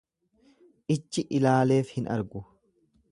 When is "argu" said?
2.17-2.43